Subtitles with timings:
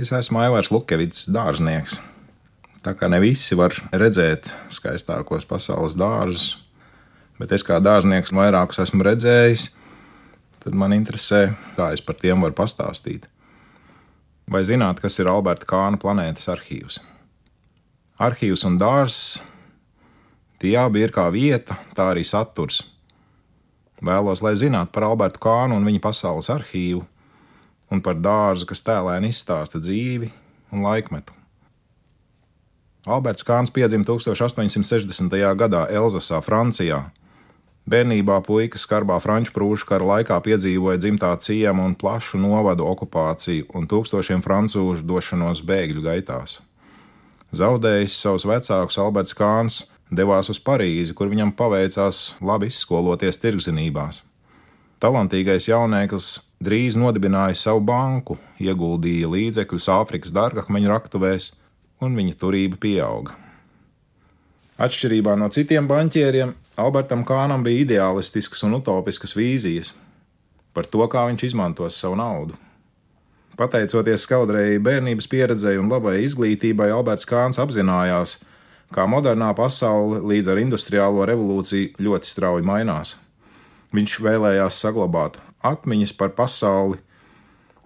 [0.00, 1.98] Es esmu Aivārs Lukevits, dārznieks.
[2.80, 6.54] Tā kā ne visi var redzēt skaistākos pasaules dārzus,
[7.36, 9.66] bet es kā dārznieks vairākus esmu redzējis,
[10.64, 13.26] tad man interesē, kā es par tiem varu pastāstīt.
[14.48, 16.96] Vai zināt, kas ir Alberta Kāna planētas arhīvs?
[18.24, 19.42] Arhīvs un dārzs
[20.64, 22.86] tie abi ir kā vieta, tā arī saturs.
[24.00, 27.04] Vēlos, lai zinātu par Albertu Kānu un viņa pasaules arhīvu,
[27.90, 30.30] un par dārzu, kas tēlēni izstāsta dzīvi
[30.70, 31.34] un laikmetu.
[33.10, 35.32] Alberts Kāns piedzima 1860.
[35.56, 37.06] gadā Elzasā, Francijā.
[37.90, 43.88] Bērnībā puika skarbā franču prūšu kara laikā piedzīvoja dzimtā ciema un plašu novadu okupāciju un
[43.90, 46.60] tūkstošiem francūžu došanos bēgļu gaitās.
[47.56, 49.80] Zaudējis savus vecākus, Alberts Kāns
[50.12, 54.20] devās uz Parīzi, kur viņam paveicās labi izskoloties tirgzinībās.
[55.00, 61.52] Talantīgais jauneklis drīz nodibināja savu banku, ieguldīja līdzekļus Āfrikas dārgakmeņu raktuvēs,
[62.04, 63.36] un viņa turība pieauga.
[64.80, 69.92] Atšķirībā no citiem banķieriem, Albertam Kānam bija ideālistiskas un utopiskas vīzijas
[70.72, 72.56] par to, kā viņš izmantos savu naudu.
[73.60, 78.38] Pateicoties skaudrējai bērnības pieredzei un labai izglītībai, Alberts Kāns apzinājās,
[78.94, 83.16] kā modernā pasaule līdz ar industriālo revolūciju ļoti strauji mainās.
[83.92, 87.00] Viņš vēlējās saglabāt atmiņas par pasauli,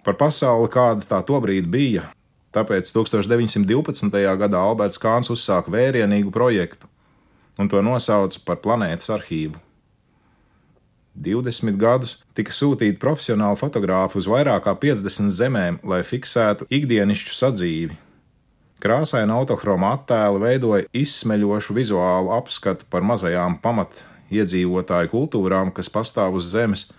[0.05, 2.09] par pasauli, kāda tā tobrīd bija.
[2.55, 4.11] Tāpēc 1912.
[4.39, 6.87] gadā Alberts Kāns uzsāka vērienīgu projektu
[7.59, 9.59] un to nosauca par planētas arhīvu.
[11.15, 17.95] 20 gadus tika sūtīti profesionāli fotogrāfi uz vairāk kā 50 zemēm, lai fiksētu ikdienišķu sadzīvi.
[18.83, 24.03] Krāsaina autochroma attēli veidoja izsmeļošu vizuālu apskatu par mazajām pamat
[24.35, 26.89] iedzīvotāju kultūrām, kas pastāv uz Zemes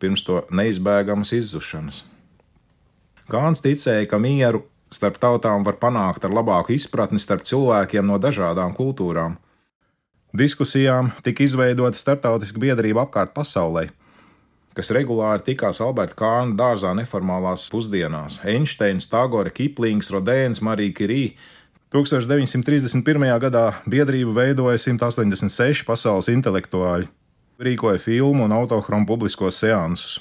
[0.00, 2.04] pirms to neizbēgamas izzušanas.
[3.28, 8.72] Kāns ticēja, ka mieru starp tautām var panākt ar labāku izpratni starp cilvēkiem no dažādām
[8.76, 9.36] kultūrām.
[10.36, 13.88] Diskusijām tika izveidota starptautiska biedrība apkārt pasaulē,
[14.76, 18.40] kas regulāri tikās Alberta Kāna dārzā neformālās pusdienās.
[18.44, 21.22] Einsteins, Tagore, Kiplings, Rodēns, Marija Kirī
[21.92, 23.24] 1931.
[23.40, 27.08] gadā biedrību veidoja 186 pasaules intelektuāļi,
[27.58, 30.18] rīkoja filmu un autochromu publiskos seansus.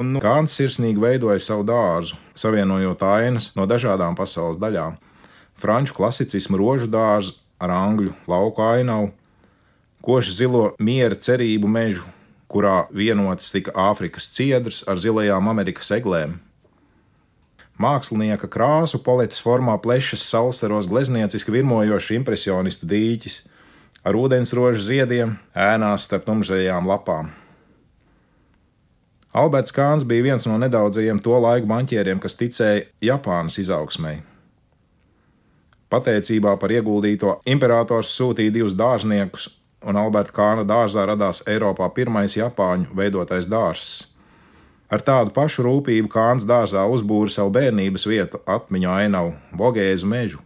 [0.00, 4.96] Un nu, Kāns sirsnīgi veidoja savu dārzu, savienojot ainas no dažādām pasaules daļām-
[5.62, 9.12] franču klasicismu rožu dārzu ar angļu lauku ainavu,
[10.02, 12.04] koši zilo miera cerību mežu,
[12.48, 16.38] kurā vienots tika Āfrikas ciedrs ar zilajām Amerikas eglēm.
[17.78, 23.40] Mākslinieka krāsu paletes formā plešas salsteros gleznieciski virmojošs impresionistu dīķis,
[24.04, 27.30] ar ūdensrožu ziediem, ēnās starp tumšajām lapām.
[29.30, 34.16] Alberts Kāns bija viens no nedaudzajiem to laiku banķieriem, kas ticēja Japānas izaugsmai.
[35.90, 39.48] Pateicībā par ieguldīto imperators sūtīja divus dārzniekus,
[39.86, 44.06] un Alberta Kāna dārzā radās Eiropā pirmais Japāņu veidotais dārzs.
[44.90, 50.42] Ar tādu pašu rūpību Kāns dārzā uzbūra savu bērnības vietu atmiņu ainavu Vogēzu mežu.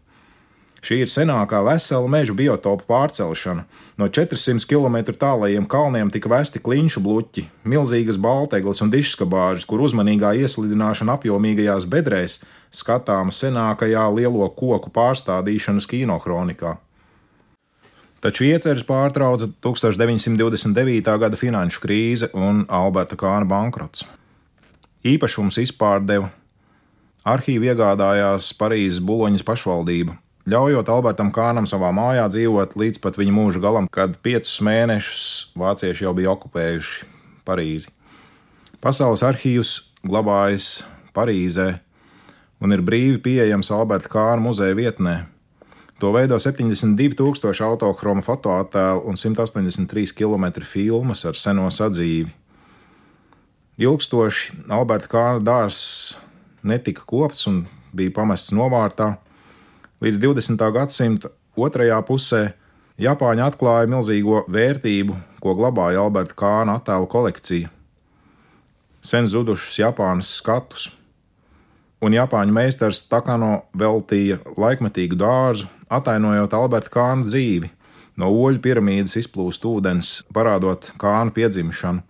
[0.85, 3.63] Šī ir senākā vesela meža biotopa pārcelšana.
[3.97, 10.35] No 400 km tālajiem kalniem tika vesti klinšu bluķi, milzīgas balteglas un dišskabāžas, kur uzmanīgā
[10.45, 12.43] ieslidināšana apjomīgajās bedrēs
[12.75, 16.75] skatāma senākajā lielo koku pārstādīšanas kinohronikā.
[18.21, 21.17] Taču ieceres pārtrauca 1929.
[21.25, 24.05] gada finanšu krīze un Alberta Kāna bankrots
[25.05, 26.31] īpašums izpārdeva.
[27.25, 30.17] Arhīvi iegādājās Parīzes buloņas pašvaldība,
[30.51, 36.05] ļaujot Albertam Kānam savā mājā dzīvot līdz pat viņa mūža galam, kad piecus mēnešus vācieši
[36.05, 37.09] jau bija okupējuši
[37.49, 37.93] Parīzi.
[38.85, 40.85] Pasaules arhīvs glabājas
[41.17, 41.79] Parīzē
[42.61, 45.23] un ir brīvi pieejams Alberta Kāna muzeja vietnē.
[46.03, 52.33] To veido 72,000 autochroma fotoattēlu un 183 km filmas ar seno sadzīvi.
[53.81, 56.19] Ilgstoši Alberta Kāna dārzs
[56.63, 59.15] netika kopts un bija pamests novārtā.
[60.03, 60.63] Līdz 20.
[60.75, 62.43] gadsimta otrajā pusē
[62.99, 67.71] Japāņi atklāja milzīgo vērtību, ko glabāja Alberta Kāna attēlu kolekcija.
[69.05, 70.89] Sen zudušus Japānas skatus,
[72.03, 77.71] un Japāņu meistars Takano veltīja laikmetīgu dārzu, atainojot Alberta Kāna dzīvi.
[78.19, 82.03] No oļu piramīdas izplūst ūdens, parādot Kāna piedzimšanu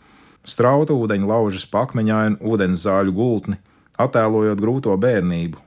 [0.45, 3.57] Strauta ūdeņa laužas pakmeņainu ūdens zāļu gultni,
[3.97, 5.64] attēlojot grūto bērnību.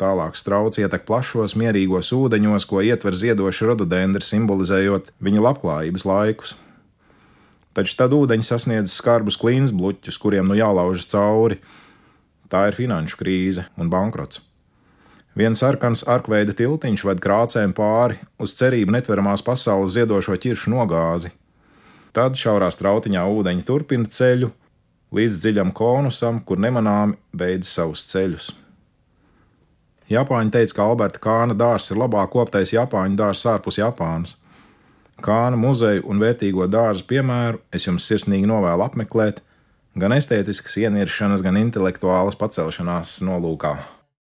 [0.00, 6.54] Tālāk strauts ietek plašos, mierīgos ūdeņos, ko ietver ziedoši rododendri, simbolizējot viņa labklājības laikus.
[7.76, 11.60] Taču tad ūdeņi sasniedz skarbus klīns bluķus, kuriem nu jālaužas cauri.
[12.50, 14.40] tā ir finanšu krīze un bankrots.
[15.38, 21.30] Viens sarkans arkveida tiltiņš ved krācēm pāri uz cerību netveramās pasaules ziedošo ķiršu nogāzi.
[22.10, 24.50] Tad šaurā strautiņā ūdeņi turpina ceļu
[25.14, 28.50] līdz dziļam konusam, kur nemanāmi beidz savus ceļus.
[30.10, 34.34] Japāņi teica, ka Alberta Kāna dārzs ir labāk koptais Japāņu dārzs ārpus Japānas.
[35.22, 39.38] Kāna muzeju un vērtīgo dārzu piemēru es jums sirsnīgi novēlu apmeklēt,
[40.00, 43.76] gan estētiskas ieniršanas, gan intelektuālas pacelšanās nolūkā.